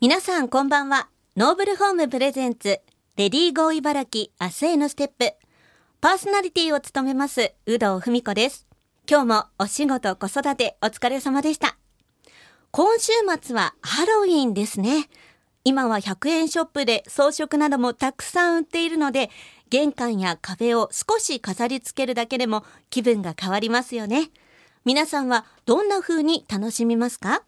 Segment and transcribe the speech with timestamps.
[0.00, 1.08] 皆さんこんばんは。
[1.36, 2.80] ノーブルホーム presents、
[3.16, 5.34] Ready Go 茨城明日へのステップ。
[6.00, 8.68] パーソナリティを務めます、有働文子です。
[9.10, 11.76] 今日もお仕事、子育てお疲れ様でした。
[12.70, 13.10] 今週
[13.42, 15.08] 末はハロウィンですね。
[15.64, 19.30] 今は100円ショップで装飾などもたくさん売っているので、
[19.68, 24.30] 玄関や壁を少し飾り付けるだけでも気分が変わりますよね。
[24.84, 27.42] 皆さんはどんな風に楽しみますか？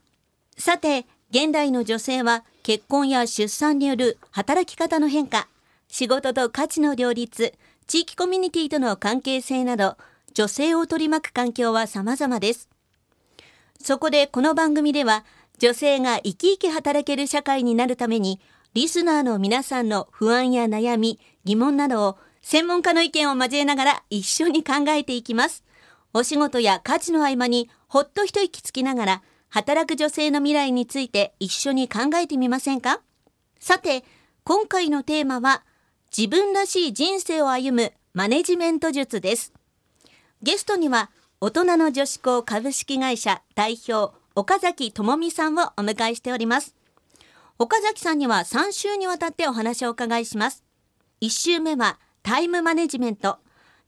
[0.59, 5.47] さて、現代の女性は結婚や出産による働き方の変化、
[5.87, 7.55] 仕事と価値の両立、
[7.87, 9.97] 地域コミュニティとの関係性など、
[10.35, 12.69] 女性を取り巻く環境は様々です。
[13.81, 15.25] そこでこの番組では、
[15.59, 18.41] 女性が生き生き働ける社会になるために、
[18.75, 25.63] リスナーの皆さんの不安や悩み、疑問などを専門家の意見を交えながら一緒に考えていきます。
[26.13, 33.01] お仕事や家事の合間にほっと一息つきながら、働く女性の未来について一緒に考えてみませんか？
[33.59, 34.05] さて、
[34.45, 35.65] 今回のテーマは、
[36.17, 39.53] 自分らしい人生を歩むマネジメント術です。
[40.43, 46.75] ゲストには、大人の女子校株式会社代表、岡崎智美さんをお迎えしております。
[47.59, 50.65] 岡崎さんには3週にわたってお話をお伺いします。
[51.21, 53.39] 1週目はタイムマネジメント、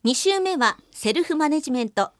[0.04, 2.10] 2週目はセルフマネジメント、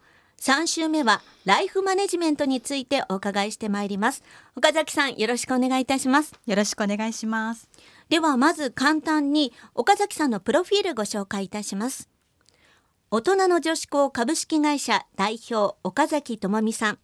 [0.43, 4.25] 3週目はライフマネジメントについてお伺いしてまいります。
[4.57, 6.34] 岡崎さん、よろしくお願いいたします。
[6.47, 7.69] よろしくお願いします。
[8.09, 12.09] ではまず簡単に岡崎さんのプロフィールご紹介いたします。
[13.12, 16.99] 大人の女子校株式会社代表岡崎智美さん。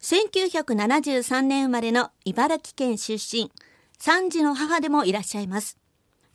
[0.00, 3.52] 1973年生まれの茨城県出身、
[4.00, 5.78] 3児の母でもいらっしゃいます。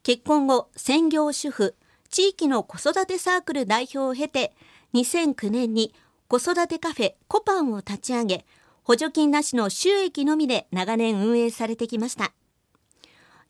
[0.04, 1.76] 結婚後、専業主婦、
[2.10, 4.54] 地域の子育てサークル代表を経て、
[4.98, 5.94] 2009年に
[6.28, 8.46] 子育てカフェコパンを立ち上げ、
[8.84, 12.34] 補助金なしの収益のみで長年運営されてきました。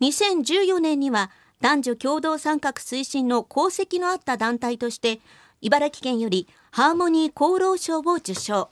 [0.02, 1.32] 2014年には
[1.62, 5.20] 男女共同参画推進の功績のあった団体として
[5.62, 8.70] 茨城県よりハーモニー功労賞を受賞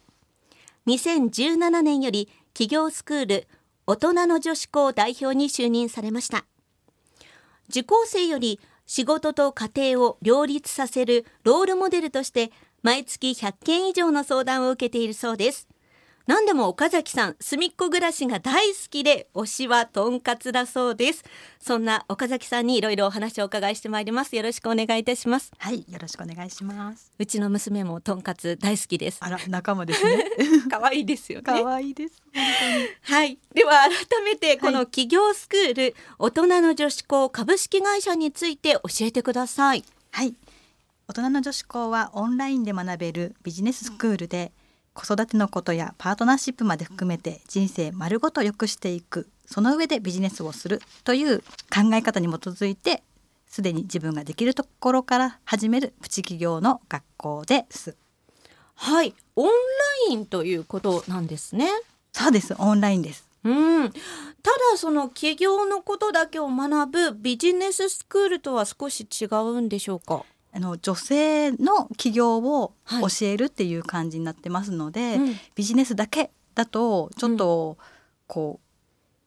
[0.85, 3.47] 2017年より企業スクール
[3.88, 6.46] 大人の女子校代表に就任されました
[7.69, 12.51] 受講生より仕事と家庭を両立させるロールモデルとして
[12.84, 15.68] 毎月100件以上の相談を受けているそうです。
[16.28, 21.24] 何でも岡崎さん、すみっこ暮らしが大好きで、推しはとんかつだそうです。
[21.59, 24.35] そんな岡崎さんにいろいろお話をお伺いしてまいります。
[24.35, 25.52] よろしくお願いいたします。
[25.59, 27.14] はい、よろしくお願いします。
[27.19, 29.19] うちの娘もとんかつ大好きです。
[29.22, 30.25] あら、仲間ですね。
[30.68, 31.44] 可愛いですよね。
[31.44, 32.19] 可愛いです。
[32.34, 33.38] 本はい。
[33.53, 39.85] では改めてこの企業スクール、大人の女子校株式会社について教えてください。
[40.09, 40.34] はい。
[41.08, 44.52] 大人の女子校はオンラインで学べるビジネススクールで、
[44.96, 53.04] 子育てのことやパートナーシップまで含めて人生丸ごと良くしていくその上でビジネスをするという考え方に基づいて
[53.46, 57.96] すでに自分ができるところから始めるプチ企業の学校です。
[58.74, 59.14] はい。
[59.36, 59.52] オンラ
[60.12, 61.70] インということなんですね。
[62.12, 63.26] そうですオンラインです。
[63.44, 64.00] うん、た
[64.72, 70.24] だその企業のことだけを学ぶビジネススクールとは少し違うんでしょうか？
[70.56, 73.04] あの女性の起業をはい。
[73.04, 75.36] 教えるっていう感じになってますので、うん。
[75.54, 77.78] ビジネスだけだとちょっと
[78.28, 78.66] こう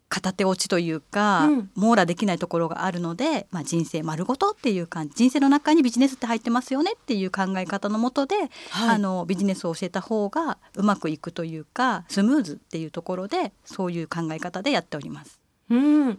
[0.08, 1.70] 片手落ちというか、うん。
[1.74, 8.48] 網羅できないところがあるので、まあ、人生丸ごとっていう感じ人生の中にビジネスって入ってますよねっていう考え方のもとで、はい。
[8.94, 15.38] あのビジネスを教えた方がうまくいくというかスムーズっていうところでそういう考え方でやっております。
[15.70, 16.18] うん、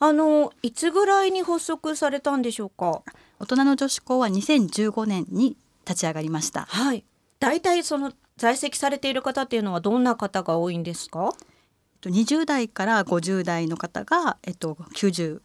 [0.00, 3.02] あのいつぐらいに発足されたんでしょうか？
[3.40, 6.66] 大人の女子校は2015年に立ち上がりました。
[6.68, 7.04] はい。
[7.40, 11.32] 大体その在籍されている方っていうのはどんな方が多いんですか？
[11.34, 15.40] えっと20代から50代の方が、えっと、90%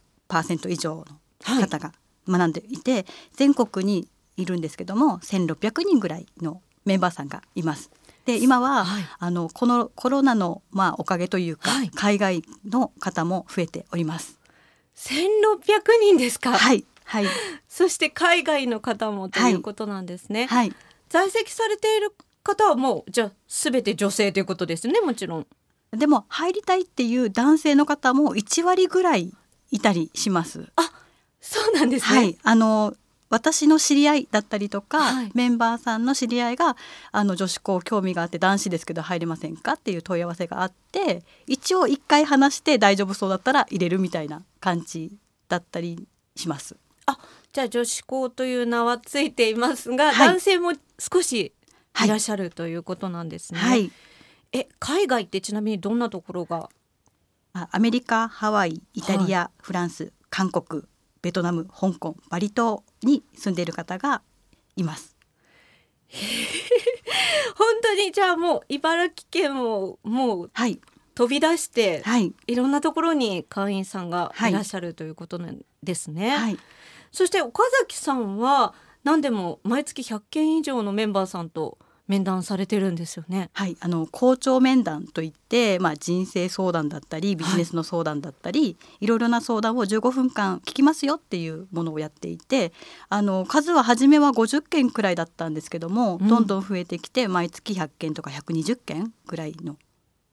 [0.70, 1.04] 以上
[1.48, 1.92] の方が
[2.28, 7.90] 学んでいて、全国にいるんですけども1600人ぐらいのメンバーさんがいます。
[8.24, 14.38] で今は、はいあのこのコロナの、まあ、おかげというか、はい海外の方も増えております。
[14.94, 16.52] 千六百人ですか？
[16.52, 17.26] はいはい
[17.68, 20.46] そして海外の方もということなんですね。
[20.46, 20.72] はい
[21.08, 25.00] 在籍されている方はもうじゃあすべて女性ということですね。
[25.00, 25.46] もちろん。
[25.92, 29.32] でも入りたいっていう男性の方も1割ぐらい
[29.70, 30.68] いたりします。
[31.40, 32.18] そうなんですね。
[32.18, 32.94] はい、あの
[33.34, 35.30] 私の知り合いだったりとか、はい。
[35.34, 36.76] メンバーさんの知り合いが
[37.10, 46.76] あの女子校興味があって男子ですけど入れませんかっていう問い合わせがあって一応一回話して大丈夫そうだったら入れるみたいな感じだったりします。
[47.06, 47.18] あ、
[47.52, 50.28] じゃあ女子校という名はついていますが、はい。
[50.28, 51.52] 男性も少し
[52.04, 53.58] いらっしゃるということなんですね。
[53.58, 53.90] はい、
[54.52, 56.70] え、海外ってちなみにどんなところが？
[57.52, 60.84] あアメリカハワイイタリア、フランス韓国
[61.24, 64.20] ベトナム香港バリ島に住んでいる方が
[64.76, 65.16] います。
[67.56, 68.12] 本当に？
[68.12, 70.78] じゃあもう茨城県をもうはい。
[71.14, 72.34] 飛び出して、はい。
[72.46, 74.52] いろんなところに会員さんがい。
[74.52, 76.36] らっしゃるということなんですね。
[76.36, 76.58] はい。
[77.10, 83.50] そして岡崎さんは何でも毎月100件以上のメンバーさんと面談されてるんですよね。
[83.54, 92.72] はい、あの校長面談といって、まあ、人生相談だったりビジネスの相談だったり、い、ろいろな相談を15分間聞きますよっていうものをやっていて
[93.08, 99.76] あの数は初めは50件くらいだったんですけども、うんどんどん増えてきて毎月100件とか120件くらいの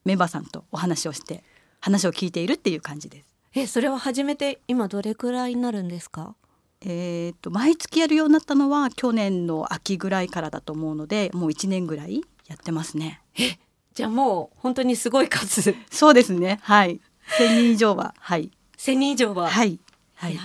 [0.04, 1.44] メンバーさんとお話をして
[1.80, 3.28] 話を聞いているっていう感じです。
[3.54, 6.36] えそれは初めて今どれくらいになるんですか？
[6.84, 13.22] えー、と毎月やるようになったのは去年の秋ぐらいからだと思うのでもう1年ぐらいやってますね。
[13.94, 17.02] じゃあもう本当にすごい数 そうですねはい
[17.38, 19.80] 1000人以上ははい1,000人以上は、はい。
[20.16, 20.40] はいい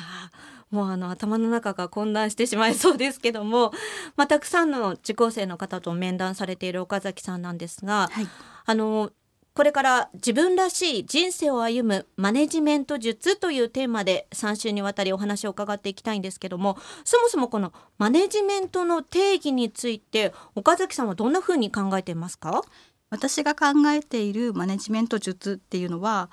[0.71, 3.73] もうあの頭の中が混乱してしまいそうですけども、
[4.17, 8.29] まあ、たくさんの受講生の方と面談されている岡崎さんなんですがはい。
[8.67, 9.11] あの
[9.57, 22.63] これから自分らしい人生を歩むマネジメント術というテーマで3週にわたりお話を伺っていきたいんですけどもそもそもこのマネジメントの定義について岡崎さんはどんなふうに考えていますか？
[23.09, 26.29] 私が考えているマネジメント術っていうのは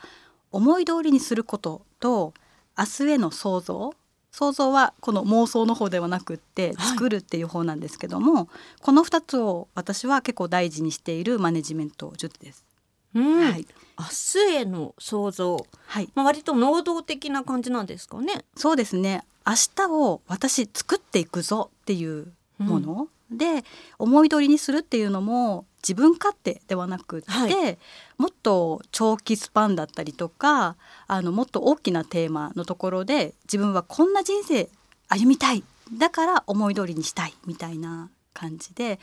[0.51, 2.33] 思い通りにすることと
[2.77, 3.93] 明日への想像。
[4.31, 6.87] 想像はこの妄想の方ではなくってはい。
[6.97, 8.49] 作るっていう方なんですけども、
[8.81, 12.65] この2つを私は結構大事にしているマネジメント術です。
[13.15, 13.67] うん、はい、
[13.99, 18.45] 明日への想像、はい、まあ、割と能動的な感じなんですかね。
[18.55, 19.23] そうですね。
[19.45, 23.63] 明日を私作っていくぞっていうもの、で
[23.97, 27.77] 思い通りにするっていうのも自分勝手ではなくって、はい。
[28.17, 30.77] もっと長期スパンだったりとか
[31.07, 34.69] あのもっと大きなテーマのところで自分はこんな人生
[35.09, 35.63] 歩みたい。
[35.97, 38.99] だから思い通りにしたいみたいな感じで、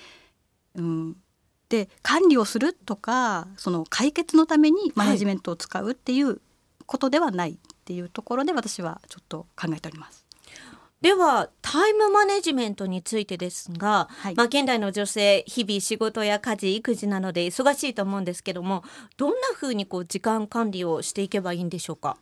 [0.75, 1.17] うん、
[1.71, 6.41] で管理をするとかその解決のためにマネジメントを使うっていう
[6.85, 7.57] ことではないっ
[7.87, 10.27] ていうところで私はちょっと考えております。
[11.01, 14.35] ではタイムマネジメントについてですが、はい。
[14.35, 18.85] まあ、現代の女性日々仕事や家事育児などで忙しいと思うんですけども
[19.17, 22.19] どんなふうにこう時間管理をしていけばいいんでしょうか？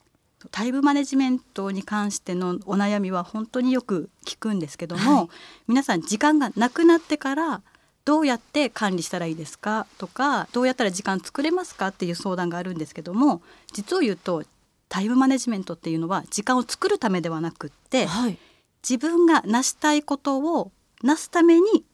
[0.52, 5.28] タイムマネジメントに関してのお悩みは本当によく聞くんですけども、はい。
[5.66, 7.62] 皆さん時間がなくなってから
[8.08, 9.86] どうやって管理したらいいですか？
[9.98, 11.88] とかどうやったら時間作れますか？
[11.88, 13.42] っていう相談があるんですけども
[13.74, 14.44] 実を言うと
[14.88, 18.38] タイムマネジメントっていうのは時間を作るためではなくってはい、
[18.82, 20.72] 自分が成したいことを
[21.02, 21.84] 成すために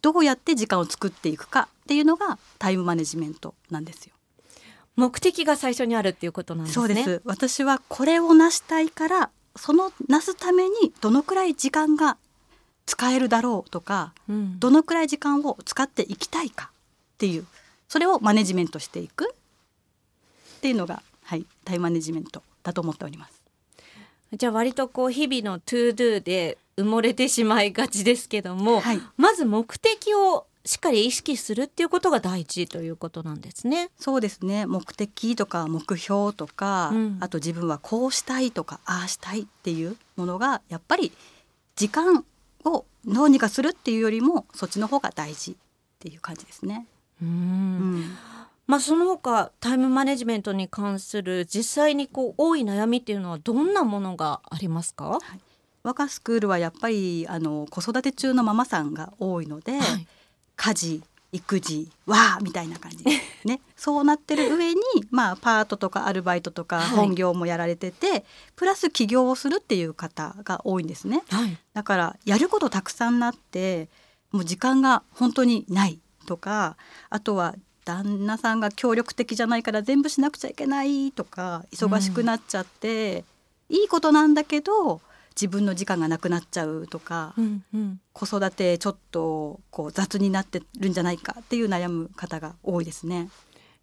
[0.00, 4.14] どうやって時間を作っていくかっていうのがタイムマネジメントなんですよ。
[4.94, 6.86] 目的が最初にあるっていうことなんですね。
[6.86, 12.16] そうです私はこれを成したいからその成すためにどのくらい時間が
[12.86, 16.70] 使えるだろうとかうんどのくらい時間を使っていきたいか
[17.14, 17.46] っていう
[17.88, 19.34] それをマネジメントしていく
[20.56, 23.42] っていうのが、はい、タイムマネジメントだと思っております。
[24.32, 33.90] じゃあ割とこう日々の to do で埋もれてしまいがちですけども、はいまず目的をしっかり意識するっていうことが大事ということなんですね。
[33.98, 41.12] そうですね目的とか目標とか、うんあと自分はこうしたいとかああしたいっていうものがやっぱり
[41.76, 42.24] 時間
[42.64, 45.54] をどうにかするっていうよりもそっちの方が大事っ
[45.98, 46.86] ていう感じですね。
[47.22, 48.04] うんうん
[48.66, 55.18] まあその他タイムマネジメントに関する実際にこう多い悩みっていうのはどんなものがありますか？
[55.82, 60.06] 我がスクールはやっぱりあの子育て中のママさんが多いので、はい
[60.56, 61.02] 家事
[61.34, 63.10] 育児わーみたいな感じで
[63.44, 68.24] ね そうなってる上に、まあ、パートとかアルバイトとかはい本業もやられてて、
[68.56, 71.22] プラス起業をするっていう方が多いんですね。
[71.28, 71.58] はい。
[71.74, 73.88] だからやることたくさんなって
[74.30, 76.76] もう時間が本当にないとか
[77.10, 83.24] あとは旦那さんが協力的じゃないから全部しなくちゃいけないとか忙しくなっちゃって、
[83.68, 85.00] いいことなんだけど
[85.34, 88.00] 自分の時間がなくなっちゃうとか、うんうん。
[88.12, 93.28] 子育てちょっとこう雑になってるんじゃないかっていう悩む方が多いですね。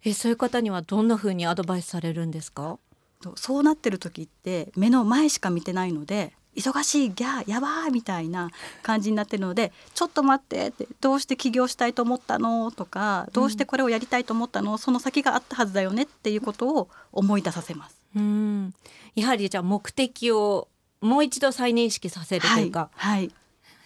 [0.04, 2.78] えそういう方にはどんな風にアドバイスされるんですか？
[3.22, 8.50] とそうなってる時って目の前しか見てないので忙しいギャーやばーみたいな
[8.82, 17.96] 感じになってるのでちょっと待ってってどうして起業したいと思ったのとかどうしてこれをやりたいと思ったの、その先があったはずだよねっていうことを思い出させます。
[18.16, 18.74] うん。
[19.14, 20.68] やはりじゃあ目的を
[21.02, 22.90] もう一度再認識させるというか。
[22.94, 23.32] はい、はい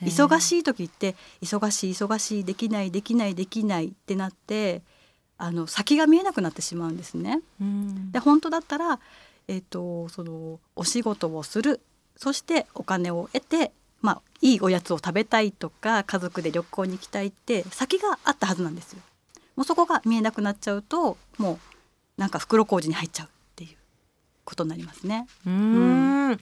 [0.03, 4.83] 忙しい時って忙しい忙しいできないできないできないってなって
[5.39, 7.41] あの先が見えなくなってしまうんですね。
[7.61, 9.01] うんで本当だったら、
[9.49, 11.81] えー、とそのお仕事をする
[12.17, 19.01] そしてお金を得て、まあ、いいおやつを食べたいとか家族で旅行に行きたいって先があったはずなんですよ。
[19.57, 21.59] もうそこが見えなくなっちゃうともう
[22.21, 23.77] なんか袋小路に入っちゃうっていう
[24.45, 25.27] ことになりますね。
[25.47, 26.41] うーん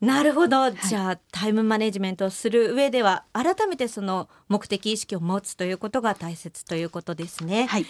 [0.00, 7.66] なるほど、じゃあタイムマネジメントをする上では改めてその目的意識を持つということが大切ということですね。
[7.66, 7.86] はい、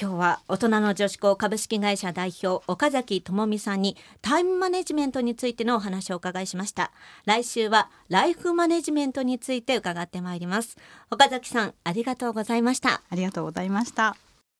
[0.00, 6.92] 今日は大人の女子校株式会社代表岡崎智美さんにタイムマネジメントについてのお話をお伺いしました。
[7.24, 10.76] 来週はライフマネジメントについて伺ってまいります。
[11.10, 13.02] 岡崎さんありがとうございました。
[13.10, 14.16] ありがとうございました。